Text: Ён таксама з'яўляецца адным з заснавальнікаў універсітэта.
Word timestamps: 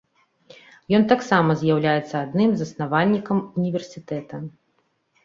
Ён 0.97 1.03
таксама 1.11 1.55
з'яўляецца 1.61 2.15
адным 2.25 2.49
з 2.55 2.63
заснавальнікаў 2.63 3.37
універсітэта. 3.65 4.35